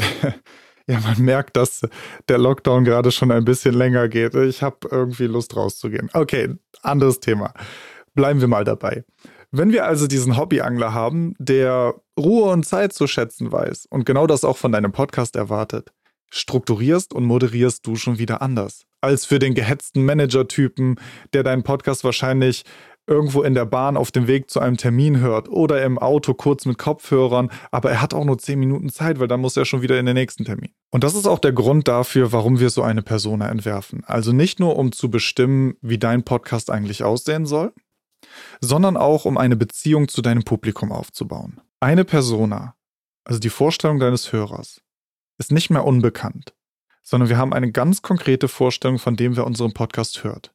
ja, 0.86 1.00
man 1.00 1.20
merkt, 1.22 1.56
dass 1.56 1.82
der 2.28 2.38
Lockdown 2.38 2.84
gerade 2.84 3.10
schon 3.12 3.30
ein 3.30 3.44
bisschen 3.44 3.74
länger 3.74 4.08
geht. 4.08 4.34
Ich 4.34 4.62
habe 4.62 4.88
irgendwie 4.90 5.26
Lust 5.26 5.56
rauszugehen. 5.56 6.10
Okay, 6.12 6.54
anderes 6.82 7.20
Thema. 7.20 7.52
Bleiben 8.14 8.40
wir 8.40 8.48
mal 8.48 8.64
dabei. 8.64 9.04
Wenn 9.52 9.72
wir 9.72 9.84
also 9.84 10.06
diesen 10.06 10.36
Hobbyangler 10.36 10.94
haben, 10.94 11.34
der 11.38 11.94
Ruhe 12.18 12.50
und 12.50 12.64
Zeit 12.64 12.92
zu 12.92 13.06
schätzen 13.06 13.50
weiß 13.50 13.86
und 13.86 14.06
genau 14.06 14.26
das 14.26 14.44
auch 14.44 14.56
von 14.56 14.72
deinem 14.72 14.92
Podcast 14.92 15.34
erwartet, 15.34 15.92
strukturierst 16.30 17.12
und 17.12 17.24
moderierst 17.24 17.84
du 17.86 17.96
schon 17.96 18.18
wieder 18.18 18.42
anders 18.42 18.86
als 19.00 19.24
für 19.24 19.38
den 19.38 19.54
gehetzten 19.54 20.04
Manager-Typen, 20.04 20.96
der 21.32 21.42
deinen 21.42 21.62
Podcast 21.62 22.04
wahrscheinlich 22.04 22.64
irgendwo 23.10 23.42
in 23.42 23.54
der 23.54 23.66
Bahn 23.66 23.96
auf 23.96 24.10
dem 24.10 24.26
Weg 24.26 24.50
zu 24.50 24.60
einem 24.60 24.76
Termin 24.76 25.18
hört 25.18 25.48
oder 25.48 25.82
im 25.84 25.98
Auto 25.98 26.32
kurz 26.32 26.64
mit 26.64 26.78
Kopfhörern, 26.78 27.50
aber 27.70 27.90
er 27.90 28.00
hat 28.00 28.14
auch 28.14 28.24
nur 28.24 28.38
zehn 28.38 28.58
Minuten 28.58 28.88
Zeit, 28.88 29.18
weil 29.18 29.28
dann 29.28 29.40
muss 29.40 29.56
er 29.56 29.64
schon 29.64 29.82
wieder 29.82 29.98
in 29.98 30.06
den 30.06 30.14
nächsten 30.14 30.44
Termin. 30.44 30.70
Und 30.90 31.04
das 31.04 31.14
ist 31.14 31.26
auch 31.26 31.38
der 31.38 31.52
Grund 31.52 31.88
dafür, 31.88 32.32
warum 32.32 32.60
wir 32.60 32.70
so 32.70 32.82
eine 32.82 33.02
Persona 33.02 33.48
entwerfen. 33.48 34.04
Also 34.06 34.32
nicht 34.32 34.60
nur, 34.60 34.76
um 34.76 34.92
zu 34.92 35.10
bestimmen, 35.10 35.74
wie 35.82 35.98
dein 35.98 36.22
Podcast 36.22 36.70
eigentlich 36.70 37.04
aussehen 37.04 37.46
soll, 37.46 37.72
sondern 38.60 38.96
auch, 38.96 39.24
um 39.24 39.36
eine 39.36 39.56
Beziehung 39.56 40.08
zu 40.08 40.22
deinem 40.22 40.44
Publikum 40.44 40.92
aufzubauen. 40.92 41.60
Eine 41.80 42.04
Persona, 42.04 42.76
also 43.24 43.40
die 43.40 43.50
Vorstellung 43.50 43.98
deines 43.98 44.32
Hörers, 44.32 44.80
ist 45.38 45.52
nicht 45.52 45.70
mehr 45.70 45.84
unbekannt 45.84 46.54
sondern 47.02 47.28
wir 47.28 47.38
haben 47.38 47.52
eine 47.52 47.72
ganz 47.72 48.02
konkrete 48.02 48.48
Vorstellung 48.48 48.98
von 48.98 49.16
dem, 49.16 49.36
wer 49.36 49.46
unseren 49.46 49.72
Podcast 49.72 50.22
hört. 50.24 50.52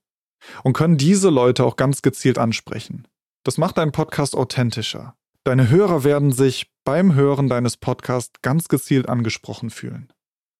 Und 0.63 0.73
können 0.73 0.97
diese 0.97 1.29
Leute 1.29 1.63
auch 1.63 1.75
ganz 1.75 2.01
gezielt 2.01 2.37
ansprechen. 2.37 3.07
Das 3.43 3.57
macht 3.57 3.77
deinen 3.77 3.91
Podcast 3.91 4.35
authentischer. 4.35 5.15
Deine 5.43 5.69
Hörer 5.69 6.03
werden 6.03 6.31
sich 6.31 6.71
beim 6.83 7.13
Hören 7.13 7.49
deines 7.49 7.77
Podcasts 7.77 8.41
ganz 8.41 8.67
gezielt 8.67 9.07
angesprochen 9.09 9.69
fühlen. 9.69 10.11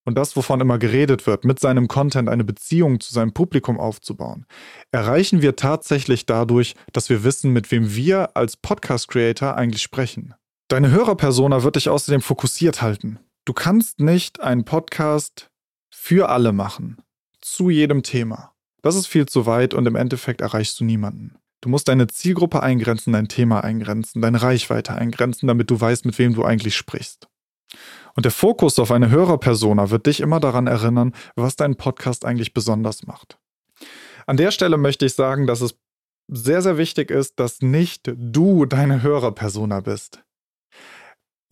Und 0.06 0.16
das, 0.16 0.36
wovon 0.36 0.62
immer 0.62 0.78
geredet 0.78 1.26
wird, 1.26 1.46
mit 1.46 1.60
seinem 1.60 1.88
Content 1.88 2.30
eine 2.30 2.44
Beziehung 2.44 3.00
zu 3.00 3.12
seinem 3.12 3.34
Publikum 3.34 3.80
aufzubauen, 3.80 4.46
erreichen 4.92 5.42
wir 5.42 5.56
tatsächlich 5.56 6.28
dadurch, 6.28 6.76
dass 6.94 7.10
wir 7.10 7.24
wissen, 7.24 7.52
mit 7.52 7.72
wem 7.72 7.96
wir 7.96 8.38
als 8.38 8.56
Podcast-Creator 8.56 9.56
eigentlich 9.56 9.82
sprechen. 9.82 10.36
Deine 10.68 10.92
Hörerpersona 10.92 11.64
wird 11.64 11.76
dich 11.76 11.90
außerdem 11.90 12.22
fokussiert 12.22 12.84
halten. 12.84 13.20
Du 13.46 13.54
kannst 13.54 14.00
nicht 14.00 14.40
einen 14.42 14.66
Podcast 14.66 15.50
für 15.92 16.30
alle 16.30 16.54
machen. 16.54 16.98
Zu 17.42 17.70
jedem 17.70 18.04
Thema. 18.04 18.55
Das 18.86 18.94
ist 18.94 19.08
viel 19.08 19.26
zu 19.26 19.48
weit 19.48 19.74
und 19.74 19.88
im 19.88 19.96
Endeffekt 19.96 20.42
erreichst 20.42 20.80
du 20.80 20.84
niemanden. 20.84 21.40
Du 21.60 21.70
musst 21.70 21.88
deine 21.88 22.06
Zielgruppe 22.06 22.62
eingrenzen, 22.62 23.14
dein 23.14 23.28
Thema 23.28 23.64
eingrenzen, 23.64 24.22
deine 24.22 24.44
Reichweite 24.44 24.94
eingrenzen, 24.94 25.48
damit 25.48 25.72
du 25.72 25.82
weißt, 25.82 26.06
mit 26.06 26.20
wem 26.20 26.36
du 26.36 26.44
eigentlich 26.44 26.76
sprichst. 26.76 27.28
Und 28.14 28.26
der 28.26 28.32
Fokus 28.32 28.78
auf 28.78 28.92
eine 28.92 29.10
Hörerpersona 29.10 29.90
wird 29.90 30.06
dich 30.06 30.20
immer 30.20 30.40
daran 30.40 30.68
erinnern, 30.68 31.16
was 31.36 31.56
dein 31.56 31.78
Podcast 31.78 32.26
eigentlich 32.26 32.54
besonders 32.54 33.08
macht. 33.08 33.40
An 34.28 34.38
der 34.38 34.52
Stelle 34.52 34.78
möchte 34.78 35.08
ich 35.08 35.16
sagen, 35.16 35.48
dass 35.48 35.62
es 35.62 35.80
sehr, 36.28 36.62
sehr 36.62 36.78
wichtig 36.78 37.10
ist, 37.10 37.40
dass 37.40 37.64
nicht 37.64 38.14
du 38.16 38.68
deine 38.68 39.02
Hörerpersona 39.02 39.80
bist. 39.80 40.24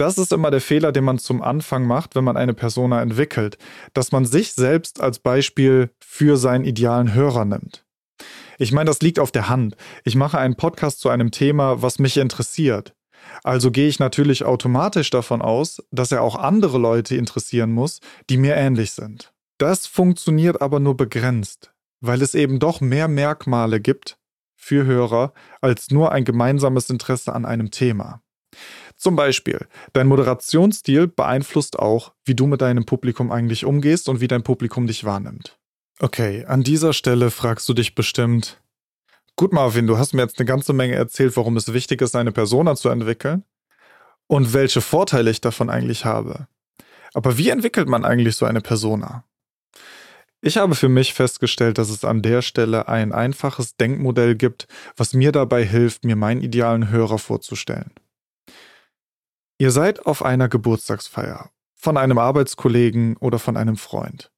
Das 0.04 0.18
ist 0.18 0.34
immer 0.34 0.52
der 0.52 0.60
Fehler, 0.60 0.92
den 0.92 1.06
man 1.06 1.18
zum 1.18 1.42
Anfang 1.42 1.88
macht, 1.88 2.14
wenn 2.14 2.26
man 2.26 2.36
eine 2.36 2.54
Persona 2.54 3.02
entwickelt, 3.02 3.58
dass 3.94 4.12
man 4.12 4.26
sich 4.26 4.52
selbst 4.52 5.00
als 5.00 5.20
Beispiel 5.20 5.92
für 6.02 6.36
seinen 6.36 6.66
idealen 6.66 7.14
Hörer 7.14 7.46
nimmt. 7.46 7.86
Ich 8.60 8.74
meine, 8.74 8.90
das 8.90 9.00
liegt 9.00 9.18
auf 9.18 9.32
der 9.32 9.48
Hand. 9.48 9.78
Ich 10.04 10.18
mache 10.18 10.38
einen 10.38 10.58
Podcast 10.58 11.00
zu 11.00 11.08
einem 11.08 11.32
Thema, 11.32 11.82
was 11.82 12.00
mich 12.00 12.18
interessiert. 12.18 12.94
Also 13.46 13.72
gehe 13.72 13.88
ich 13.88 13.98
natürlich 13.98 14.44
automatisch 14.44 15.10
davon 15.10 15.42
aus, 15.42 15.82
dass 15.90 16.12
er 16.12 16.22
auch 16.22 16.36
andere 16.36 16.80
Leute 16.80 17.16
interessieren 17.16 17.72
muss, 17.72 18.02
die 18.30 18.36
mir 18.36 18.56
ähnlich 18.56 18.92
sind. 18.92 19.32
Das 19.58 19.88
funktioniert 19.88 20.62
aber 20.62 20.82
nur 20.82 20.98
begrenzt, 20.98 21.72
weil 22.02 22.22
es 22.22 22.36
eben 22.36 22.60
doch 22.60 22.82
mehr 22.82 23.08
Merkmale 23.08 23.80
gibt 23.80 24.18
für 24.58 24.84
Hörer 24.84 25.32
als 25.62 25.92
nur 25.92 26.12
ein 26.12 26.26
gemeinsames 26.26 26.90
Interesse 26.90 27.32
an 27.32 27.46
einem 27.46 27.72
Thema. 27.72 28.23
Zum 29.04 29.18
Beispiel, 29.18 29.68
dein 29.92 30.08
Moderationsstil 30.08 31.08
beeinflusst 31.08 31.78
auch, 31.78 32.14
wie 32.24 32.36
du 32.36 32.48
mit 32.48 32.62
deinem 32.62 32.86
Publikum 32.86 33.34
eigentlich 33.34 33.66
umgehst 33.66 34.08
und 34.08 34.22
wie 34.22 34.30
dein 34.30 34.44
Publikum 34.44 34.88
dich 34.88 35.04
wahrnimmt. 35.04 35.60
Okay, 36.00 36.46
an 36.46 36.64
dieser 36.64 36.94
Stelle 36.94 37.30
fragst 37.30 37.68
du 37.68 37.74
dich 37.74 37.96
bestimmt, 37.96 38.62
gut 39.36 39.52
Marvin, 39.52 39.88
du 39.88 39.98
hast 39.98 40.14
mir 40.14 40.22
jetzt 40.22 40.40
eine 40.40 40.46
ganze 40.46 40.72
Menge 40.72 40.96
erzählt, 40.96 41.36
warum 41.36 41.58
es 41.58 41.74
wichtig 41.74 42.02
ist, 42.02 42.16
eine 42.16 42.32
Persona 42.32 42.78
zu 42.78 42.88
entwickeln 42.88 43.44
und 44.28 44.54
welche 44.54 44.80
Vorteile 44.80 45.32
ich 45.32 45.42
davon 45.42 45.70
eigentlich 45.70 46.06
habe. 46.06 46.48
Aber 47.14 47.38
wie 47.38 47.50
entwickelt 47.50 47.90
man 47.90 48.06
eigentlich 48.06 48.38
so 48.38 48.46
eine 48.46 48.62
Persona? 48.62 49.26
Ich 50.40 50.56
habe 50.56 50.76
für 50.76 50.88
mich 50.88 51.14
festgestellt, 51.14 51.78
dass 51.78 51.90
es 51.90 52.06
an 52.06 52.22
der 52.22 52.42
Stelle 52.42 52.88
ein 52.88 53.12
einfaches 53.12 53.76
Denkmodell 53.76 54.36
gibt, 54.36 54.70
was 54.96 55.14
mir 55.14 55.34
dabei 55.34 55.66
hilft, 55.66 56.06
mir 56.06 56.16
meinen 56.16 56.42
idealen 56.42 56.90
Hörer 56.90 57.20
vorzustellen. 57.20 57.92
Ihr 59.58 59.72
seid 59.72 60.06
auf 60.06 60.24
einer 60.24 60.50
Geburtstagsfeier 60.50 61.50
von 61.76 61.98
einem 61.98 62.18
Arbeitskollegen 62.18 63.18
oder 63.18 63.40
von 63.40 63.58
einem 63.58 63.76
Freund. 63.76 64.32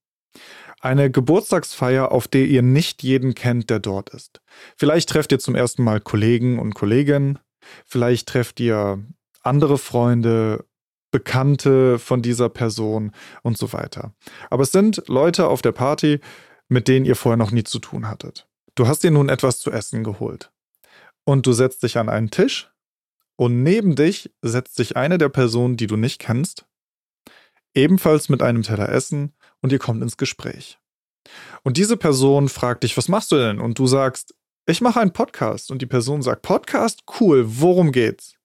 Eine 0.82 1.12
Geburtstagsfeier, 1.12 2.12
auf 2.12 2.28
der 2.28 2.46
ihr 2.46 2.62
nicht 2.62 3.04
jeden 3.04 3.36
kennt, 3.36 3.70
der 3.70 3.80
dort 3.80 4.10
ist. 4.10 4.42
Vielleicht 4.78 5.10
trefft 5.10 5.32
ihr 5.32 5.40
zum 5.40 5.56
ersten 5.56 5.84
Mal 5.84 6.02
Kollegen 6.02 6.60
und 6.60 6.74
Kolleginnen, 6.74 7.40
vielleicht 7.86 8.28
trefft 8.28 8.60
ihr 8.60 9.04
andere 9.42 9.78
Freunde, 9.78 10.66
Bekannte 11.12 11.98
von 11.98 12.22
dieser 12.22 12.50
Person 12.50 13.12
und 13.42 13.58
so 13.58 13.72
weiter. 13.72 14.14
Aber 14.50 14.64
es 14.64 14.72
sind 14.72 15.04
Leute 15.08 15.48
auf 15.48 15.62
der 15.62 15.72
Party, 15.72 16.20
mit 16.68 16.88
denen 16.88 17.06
ihr 17.06 17.16
vorher 17.16 17.38
noch 17.38 17.52
nie 17.52 17.64
zu 17.64 17.80
tun 17.80 18.10
hattet. 18.10 18.48
Du 18.76 18.88
hast 18.88 19.04
dir 19.04 19.12
nun 19.12 19.30
etwas 19.30 19.60
zu 19.60 19.72
essen 19.72 20.04
geholt. 20.04 20.52
Und 21.24 21.48
du 21.48 21.54
setzt 21.54 21.84
dich 21.84 21.98
an 21.98 22.10
einen 22.10 22.32
Tisch 22.32 22.70
und 23.36 23.63
neben 23.63 23.96
dich 23.96 24.34
setzt 24.42 24.75
sich 24.75 24.96
eine 24.96 25.18
der 25.18 25.30
Personen, 25.30 25.77
die 25.77 25.88
du 25.88 25.98
nicht 25.98 26.20
kennst, 26.20 26.65
ebenfalls 27.74 28.30
mit 28.30 28.42
einem 28.42 28.63
Teller 28.63 28.89
Essen 28.89 29.34
und 29.62 29.72
ihr 29.72 29.80
kommt 29.80 30.01
ins 30.01 30.18
Gespräch. 30.18 30.80
Und 31.63 31.77
diese 31.77 31.98
Person 31.98 32.50
fragt 32.50 32.84
dich, 32.84 32.96
was 32.98 33.10
machst 33.10 33.32
du 33.32 33.36
denn? 33.36 33.60
Und 33.60 33.80
du 33.80 33.88
sagst, 33.88 34.36
ich 34.68 34.82
mache 34.82 35.00
einen 35.00 35.13
Podcast. 35.13 35.72
Und 35.72 35.82
die 35.82 35.88
Person 35.88 36.22
sagt, 36.22 36.42
Podcast? 36.44 37.04
Cool, 37.20 37.44
worum 37.48 37.92
geht's? 37.92 38.36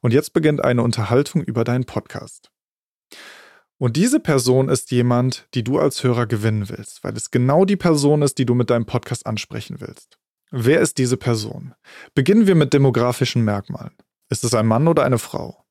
Und 0.00 0.12
jetzt 0.12 0.32
beginnt 0.32 0.64
eine 0.64 0.82
Unterhaltung 0.82 1.42
über 1.42 1.64
deinen 1.64 1.84
Podcast. 1.84 2.50
Und 3.78 3.96
diese 3.96 4.20
Person 4.20 4.68
ist 4.68 4.90
jemand, 4.90 5.48
die 5.54 5.64
du 5.64 5.78
als 5.78 6.02
Hörer 6.02 6.26
gewinnen 6.26 6.68
willst, 6.68 7.02
weil 7.04 7.16
es 7.16 7.30
genau 7.30 7.64
die 7.64 7.76
Person 7.76 8.22
ist, 8.22 8.38
die 8.38 8.46
du 8.46 8.54
mit 8.54 8.70
deinem 8.70 8.86
Podcast 8.86 9.26
ansprechen 9.26 9.80
willst. 9.80 10.18
Wer 10.54 10.82
ist 10.82 10.98
diese 10.98 11.16
Person? 11.16 11.74
Beginnen 12.14 12.46
wir 12.46 12.54
mit 12.54 12.74
demografischen 12.74 13.42
Merkmalen. 13.42 13.96
Ist 14.28 14.44
es 14.44 14.52
ein 14.52 14.66
Mann 14.66 14.86
oder 14.86 15.02
eine 15.02 15.18
Frau? 15.18 15.64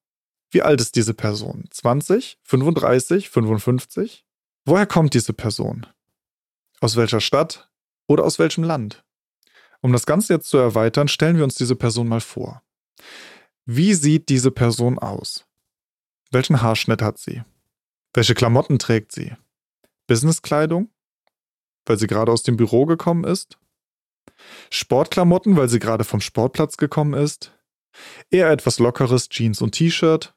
Wie 0.49 0.63
alt 0.63 0.81
ist 0.81 0.95
diese 0.95 1.13
Person? 1.13 1.65
20, 1.69 2.39
35, 2.41 3.29
55? 3.29 4.25
Woher 4.65 4.87
kommt 4.87 5.13
diese 5.13 5.33
Person? 5.33 5.85
Aus 6.79 6.95
welcher 6.95 7.21
Stadt 7.21 7.69
oder 8.07 8.25
aus 8.25 8.39
welchem 8.39 8.63
Land? 8.63 9.05
Um 9.81 9.93
das 9.93 10.07
Ganze 10.07 10.33
jetzt 10.33 10.49
zu 10.49 10.57
erweitern, 10.57 11.07
stellen 11.07 11.37
wir 11.37 11.43
uns 11.43 11.53
diese 11.53 11.75
Person 11.75 12.07
mal 12.07 12.19
vor. 12.19 12.63
Wie 13.65 13.93
sieht 13.93 14.29
diese 14.29 14.49
Person 14.49 14.97
aus? 14.97 15.45
Welchen 16.31 16.63
Haarschnitt 16.63 17.03
hat 17.03 17.19
sie? 17.19 17.43
Welche 18.15 18.33
Klamotten 18.33 18.79
trägt 18.79 19.11
sie? 19.11 19.35
Businesskleidung? 20.07 20.89
Weil 21.85 21.99
sie 21.99 22.07
gerade 22.07 22.31
aus 22.31 22.41
dem 22.41 22.57
Büro 22.57 22.87
gekommen 22.87 23.25
ist? 23.25 23.59
Sportklamotten, 24.69 25.55
weil 25.55 25.69
sie 25.69 25.79
gerade 25.79 26.03
vom 26.03 26.21
Sportplatz 26.21 26.77
gekommen 26.77 27.13
ist? 27.13 27.57
Eher 28.29 28.49
etwas 28.49 28.79
lockeres 28.79 29.29
Jeans 29.29 29.61
und 29.61 29.71
T-Shirt? 29.73 30.33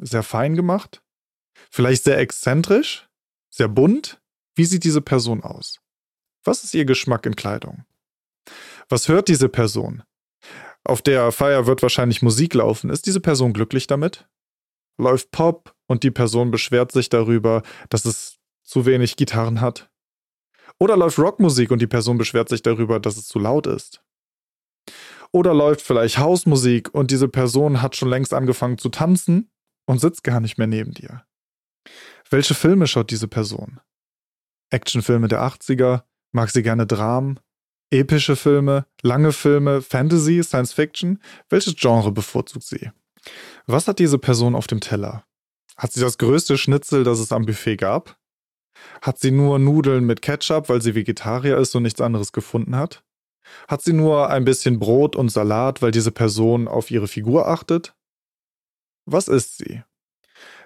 Sehr 0.00 0.22
fein 0.22 0.54
gemacht? 0.54 1.02
Vielleicht 1.70 2.04
sehr 2.04 2.18
exzentrisch? 2.18 3.08
Sehr 3.50 3.68
bunt? 3.68 4.20
Wie 4.54 4.64
sieht 4.64 4.84
diese 4.84 5.00
Person 5.00 5.42
aus? 5.42 5.80
Was 6.44 6.64
ist 6.64 6.74
ihr 6.74 6.84
Geschmack 6.84 7.26
in 7.26 7.36
Kleidung? 7.36 7.84
Was 8.88 9.08
hört 9.08 9.28
diese 9.28 9.48
Person? 9.48 10.02
Auf 10.84 11.02
der 11.02 11.32
Feier 11.32 11.66
wird 11.66 11.82
wahrscheinlich 11.82 12.22
Musik 12.22 12.54
laufen. 12.54 12.90
Ist 12.90 13.06
diese 13.06 13.20
Person 13.20 13.52
glücklich 13.52 13.86
damit? 13.86 14.26
Läuft 14.96 15.30
Pop 15.30 15.74
und 15.86 16.02
die 16.02 16.10
Person 16.10 16.50
beschwert 16.50 16.92
sich 16.92 17.08
darüber, 17.08 17.62
dass 17.88 18.04
es 18.04 18.38
zu 18.62 18.86
wenig 18.86 19.16
Gitarren 19.16 19.60
hat? 19.60 19.90
Oder 20.80 20.96
läuft 20.96 21.18
Rockmusik 21.18 21.70
und 21.70 21.80
die 21.80 21.86
Person 21.86 22.18
beschwert 22.18 22.48
sich 22.48 22.62
darüber, 22.62 23.00
dass 23.00 23.16
es 23.16 23.26
zu 23.26 23.38
laut 23.38 23.66
ist? 23.66 24.02
Oder 25.32 25.52
läuft 25.52 25.82
vielleicht 25.82 26.18
Hausmusik 26.18 26.94
und 26.94 27.10
diese 27.10 27.28
Person 27.28 27.82
hat 27.82 27.96
schon 27.96 28.08
längst 28.08 28.32
angefangen 28.32 28.78
zu 28.78 28.88
tanzen 28.88 29.50
und 29.86 30.00
sitzt 30.00 30.24
gar 30.24 30.40
nicht 30.40 30.56
mehr 30.56 30.66
neben 30.66 30.92
dir? 30.92 31.24
Welche 32.30 32.54
Filme 32.54 32.86
schaut 32.86 33.10
diese 33.10 33.28
Person? 33.28 33.80
Actionfilme 34.70 35.28
der 35.28 35.42
80er? 35.42 36.02
Mag 36.32 36.50
sie 36.50 36.62
gerne 36.62 36.86
Dramen? 36.86 37.40
Epische 37.90 38.36
Filme, 38.36 38.86
lange 39.02 39.32
Filme, 39.32 39.80
Fantasy, 39.80 40.42
Science 40.42 40.74
Fiction? 40.74 41.22
Welches 41.48 41.74
Genre 41.76 42.12
bevorzugt 42.12 42.64
sie? 42.64 42.90
Was 43.66 43.88
hat 43.88 43.98
diese 43.98 44.18
Person 44.18 44.54
auf 44.54 44.66
dem 44.66 44.80
Teller? 44.80 45.24
Hat 45.76 45.92
sie 45.92 46.00
das 46.00 46.18
größte 46.18 46.58
Schnitzel, 46.58 47.04
das 47.04 47.18
es 47.18 47.32
am 47.32 47.46
Buffet 47.46 47.76
gab? 47.76 48.17
Hat 49.02 49.18
sie 49.18 49.30
nur 49.30 49.58
Nudeln 49.58 50.04
mit 50.04 50.22
Ketchup, 50.22 50.68
weil 50.68 50.82
sie 50.82 50.94
Vegetarier 50.94 51.56
ist 51.56 51.74
und 51.74 51.82
nichts 51.82 52.00
anderes 52.00 52.32
gefunden 52.32 52.76
hat? 52.76 53.04
Hat 53.66 53.82
sie 53.82 53.92
nur 53.92 54.30
ein 54.30 54.44
bisschen 54.44 54.78
Brot 54.78 55.16
und 55.16 55.30
Salat, 55.30 55.80
weil 55.82 55.90
diese 55.90 56.12
Person 56.12 56.68
auf 56.68 56.90
ihre 56.90 57.08
Figur 57.08 57.48
achtet? 57.48 57.94
Was 59.06 59.28
ist 59.28 59.58
sie? 59.58 59.82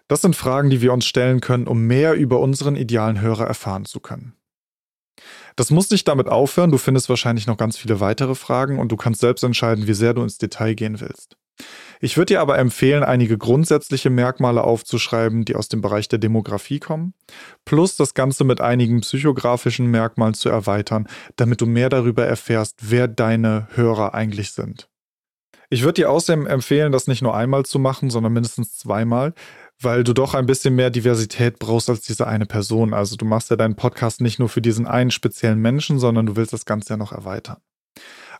Das 0.08 0.20
sind 0.20 0.36
Fragen, 0.36 0.68
die 0.68 0.80
wir 0.80 0.92
uns 0.92 1.06
stellen 1.06 1.40
können, 1.40 1.66
um 1.66 1.86
mehr 1.86 2.14
über 2.14 2.40
unseren 2.40 2.76
idealen 2.76 3.20
Hörer 3.20 3.46
erfahren 3.46 3.84
zu 3.84 4.00
können. 4.00 4.34
Das 5.56 5.70
muss 5.70 5.90
nicht 5.90 6.08
damit 6.08 6.28
aufhören, 6.28 6.70
du 6.70 6.78
findest 6.78 7.08
wahrscheinlich 7.08 7.46
noch 7.46 7.56
ganz 7.56 7.76
viele 7.76 8.00
weitere 8.00 8.34
Fragen 8.34 8.78
und 8.78 8.90
du 8.90 8.96
kannst 8.96 9.20
selbst 9.20 9.44
entscheiden, 9.44 9.86
wie 9.86 9.94
sehr 9.94 10.14
du 10.14 10.22
ins 10.22 10.38
Detail 10.38 10.74
gehen 10.74 11.00
willst. 11.00 11.36
Ich 12.00 12.16
würde 12.16 12.34
dir 12.34 12.40
aber 12.40 12.58
empfehlen, 12.58 13.04
einige 13.04 13.38
grundsätzliche 13.38 14.10
Merkmale 14.10 14.64
aufzuschreiben, 14.64 15.44
die 15.44 15.54
aus 15.54 15.68
dem 15.68 15.80
Bereich 15.80 16.08
der 16.08 16.18
Demografie 16.18 16.80
kommen, 16.80 17.14
plus 17.64 17.96
das 17.96 18.14
Ganze 18.14 18.42
mit 18.42 18.60
einigen 18.60 19.02
psychografischen 19.02 19.86
Merkmalen 19.86 20.34
zu 20.34 20.48
erweitern, 20.48 21.06
damit 21.36 21.60
du 21.60 21.66
mehr 21.66 21.88
darüber 21.88 22.26
erfährst, 22.26 22.78
wer 22.90 23.06
deine 23.06 23.68
Hörer 23.74 24.14
eigentlich 24.14 24.50
sind. 24.52 24.88
Ich 25.70 25.84
würde 25.84 26.02
dir 26.02 26.10
außerdem 26.10 26.46
empfehlen, 26.46 26.92
das 26.92 27.06
nicht 27.06 27.22
nur 27.22 27.34
einmal 27.34 27.64
zu 27.64 27.78
machen, 27.78 28.10
sondern 28.10 28.32
mindestens 28.32 28.76
zweimal, 28.76 29.32
weil 29.80 30.04
du 30.04 30.12
doch 30.12 30.34
ein 30.34 30.46
bisschen 30.46 30.74
mehr 30.74 30.90
Diversität 30.90 31.58
brauchst 31.58 31.88
als 31.88 32.02
diese 32.02 32.26
eine 32.26 32.46
Person. 32.46 32.92
Also 32.92 33.16
du 33.16 33.24
machst 33.24 33.48
ja 33.50 33.56
deinen 33.56 33.76
Podcast 33.76 34.20
nicht 34.20 34.38
nur 34.38 34.48
für 34.48 34.60
diesen 34.60 34.86
einen 34.86 35.10
speziellen 35.10 35.60
Menschen, 35.60 35.98
sondern 35.98 36.26
du 36.26 36.36
willst 36.36 36.52
das 36.52 36.66
Ganze 36.66 36.94
ja 36.94 36.96
noch 36.96 37.12
erweitern. 37.12 37.58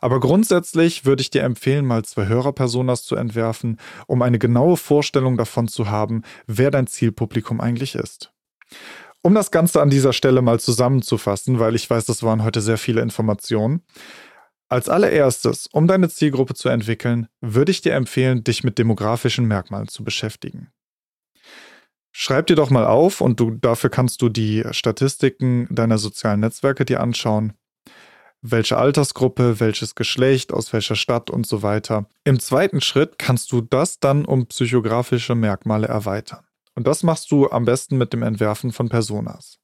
Aber 0.03 0.19
grundsätzlich 0.19 1.05
würde 1.05 1.21
ich 1.21 1.29
dir 1.29 1.43
empfehlen, 1.43 1.85
mal 1.85 2.03
zwei 2.03 2.27
Hörerpersonas 2.27 3.03
zu 3.03 3.15
entwerfen, 3.15 3.79
um 4.05 4.21
eine 4.21 4.37
genaue 4.37 4.75
Vorstellung 4.75 5.37
davon 5.37 5.69
zu 5.69 5.87
haben, 5.89 6.23
wer 6.45 6.71
dein 6.71 6.87
Zielpublikum 6.87 7.61
eigentlich 7.61 7.95
ist. 7.95 8.33
Um 9.21 9.33
das 9.33 9.49
Ganze 9.49 9.81
an 9.81 9.89
dieser 9.89 10.11
Stelle 10.11 10.41
mal 10.41 10.59
zusammenzufassen, 10.59 11.57
weil 11.57 11.73
ich 11.73 11.89
weiß, 11.89 12.03
das 12.03 12.21
waren 12.21 12.43
heute 12.43 12.59
sehr 12.59 12.77
viele 12.77 12.99
Informationen. 12.99 13.81
Als 14.67 14.89
allererstes, 14.89 15.67
um 15.67 15.87
deine 15.87 16.09
Zielgruppe 16.09 16.53
zu 16.53 16.67
entwickeln, 16.67 17.29
würde 17.39 17.71
ich 17.71 17.79
dir 17.79 17.93
empfehlen, 17.93 18.43
dich 18.43 18.65
mit 18.65 18.77
demografischen 18.77 19.45
Merkmalen 19.45 19.87
zu 19.87 20.03
beschäftigen. 20.03 20.67
Schreib 22.11 22.47
dir 22.47 22.57
doch 22.57 22.71
mal 22.71 22.85
auf 22.85 23.21
und 23.21 23.39
du, 23.39 23.51
dafür 23.51 23.89
kannst 23.89 24.21
du 24.21 24.27
die 24.27 24.65
Statistiken 24.71 25.65
deiner 25.73 25.97
sozialen 25.97 26.41
Netzwerke 26.41 26.83
dir 26.83 26.99
anschauen 26.99 27.53
welche 28.43 28.77
Altersgruppe, 28.77 29.59
welches 29.59 29.95
Geschlecht, 29.95 30.53
aus 30.53 30.73
welcher 30.73 30.95
Stadt 30.95 31.29
und 31.29 31.47
so 31.47 31.63
weiter. 31.63 32.05
Im 32.25 32.39
zweiten 32.39 32.81
Schritt 32.81 33.17
kannst 33.17 33.51
du 33.51 33.61
das 33.61 33.99
dann 33.99 34.25
um 34.25 34.45
psychografische 34.47 35.33
Merkmale 35.33 35.87
erweitern. 35.87 36.43
Und 36.75 36.85
das 36.85 37.03
machst 37.03 37.31
du 37.31 37.49
am 37.49 37.65
besten 37.65 37.97
mit 37.97 38.13
dem 38.13 38.21
Entwerfen 38.21 38.71
von 38.71 38.89
Personas. 38.89 39.59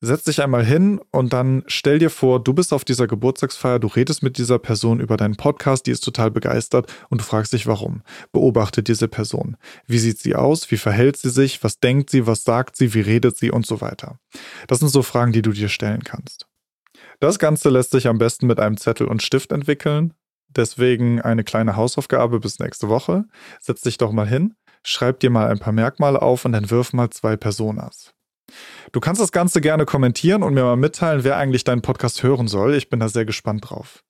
Setz 0.00 0.24
dich 0.24 0.42
einmal 0.42 0.64
hin 0.64 1.00
und 1.12 1.32
dann 1.32 1.62
stell 1.66 1.98
dir 1.98 2.10
vor, 2.10 2.42
du 2.42 2.52
bist 2.52 2.74
auf 2.74 2.84
dieser 2.84 3.06
Geburtstagsfeier, 3.06 3.78
du 3.78 3.86
redest 3.86 4.22
mit 4.22 4.36
dieser 4.36 4.58
Person 4.58 5.00
über 5.00 5.16
deinen 5.16 5.36
Podcast, 5.36 5.86
die 5.86 5.92
ist 5.92 6.04
total 6.04 6.30
begeistert 6.30 6.92
und 7.08 7.22
du 7.22 7.24
fragst 7.24 7.54
dich 7.54 7.66
warum. 7.66 8.02
Beobachte 8.30 8.82
diese 8.82 9.08
Person. 9.08 9.56
Wie 9.86 9.98
sieht 9.98 10.18
sie 10.18 10.34
aus? 10.34 10.70
Wie 10.70 10.76
verhält 10.76 11.16
sie 11.16 11.30
sich? 11.30 11.64
Was 11.64 11.80
denkt 11.80 12.10
sie? 12.10 12.26
Was 12.26 12.44
sagt 12.44 12.76
sie? 12.76 12.92
Wie 12.92 13.00
redet 13.00 13.38
sie? 13.38 13.50
Und 13.50 13.66
so 13.66 13.80
weiter. 13.80 14.18
Das 14.66 14.80
sind 14.80 14.88
so 14.88 15.02
Fragen, 15.02 15.32
die 15.32 15.42
du 15.42 15.52
dir 15.52 15.70
stellen 15.70 16.04
kannst. 16.04 16.46
Das 17.20 17.38
Ganze 17.38 17.70
lässt 17.70 17.92
sich 17.92 18.08
am 18.08 18.18
besten 18.18 18.46
mit 18.46 18.60
einem 18.60 18.76
Zettel 18.76 19.06
und 19.06 19.22
Stift 19.22 19.52
entwickeln. 19.52 20.14
Deswegen 20.48 21.20
eine 21.20 21.44
kleine 21.44 21.76
Hausaufgabe 21.76 22.40
bis 22.40 22.58
nächste 22.58 22.88
Woche. 22.88 23.24
Setz 23.60 23.82
dich 23.82 23.98
doch 23.98 24.12
mal 24.12 24.28
hin, 24.28 24.54
schreib 24.82 25.20
dir 25.20 25.30
mal 25.30 25.48
ein 25.48 25.58
paar 25.58 25.72
Merkmale 25.72 26.22
auf 26.22 26.44
und 26.44 26.52
dann 26.52 26.70
wirf 26.70 26.92
mal 26.92 27.10
zwei 27.10 27.36
Personas. 27.36 28.14
Du 28.92 29.00
kannst 29.00 29.20
das 29.20 29.32
Ganze 29.32 29.60
gerne 29.60 29.84
kommentieren 29.86 30.44
und 30.44 30.54
mir 30.54 30.62
mal 30.62 30.76
mitteilen, 30.76 31.24
wer 31.24 31.36
eigentlich 31.36 31.64
deinen 31.64 31.82
Podcast 31.82 32.22
hören 32.22 32.46
soll. 32.46 32.74
Ich 32.74 32.90
bin 32.90 33.00
da 33.00 33.08
sehr 33.08 33.24
gespannt 33.24 33.70
drauf. 33.70 34.04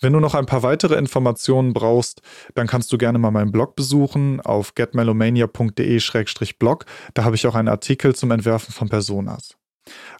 Wenn 0.00 0.12
du 0.12 0.20
noch 0.20 0.34
ein 0.34 0.46
paar 0.46 0.62
weitere 0.62 0.94
Informationen 0.96 1.72
brauchst, 1.72 2.20
dann 2.54 2.66
kannst 2.66 2.92
du 2.92 2.98
gerne 2.98 3.18
mal 3.18 3.30
meinen 3.30 3.50
Blog 3.50 3.76
besuchen 3.76 4.40
auf 4.40 4.74
getmelomania.de-blog. 4.74 6.84
Da 7.14 7.24
habe 7.24 7.36
ich 7.36 7.46
auch 7.46 7.54
einen 7.54 7.68
Artikel 7.68 8.14
zum 8.14 8.30
Entwerfen 8.30 8.74
von 8.74 8.88
Personas. 8.88 9.57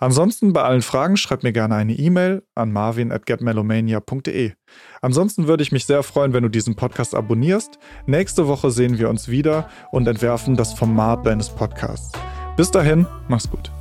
Ansonsten 0.01 0.53
bei 0.53 0.63
allen 0.63 0.83
Fragen 0.83 1.17
schreib 1.17 1.43
mir 1.43 1.53
gerne 1.53 1.75
eine 1.75 1.95
E-Mail 1.95 2.43
an 2.55 2.73
marvin 2.73 3.13
at 3.13 3.27
getmelomania.de. 3.27 4.53
Ansonsten 5.01 5.47
würde 5.47 5.63
ich 5.63 5.73
mich 5.73 5.87
sehr 5.87 6.03
freuen, 6.03 6.33
wenn 6.33 6.43
du 6.43 6.49
diesen 6.49 6.77
Podcast 6.77 7.15
abonnierst. 7.15 7.79
Nächste 8.07 8.47
Woche 8.49 8.71
sehen 8.71 8.99
wir 8.99 9.09
uns 9.09 9.29
wieder 9.29 9.69
und 9.93 10.07
entwerfen 10.07 10.57
das 10.57 10.73
Format 10.73 11.27
deines 11.27 11.49
Podcasts. 11.51 12.13
Bis 12.57 12.71
dahin, 12.71 13.07
mach's 13.29 13.49
gut. 13.49 13.78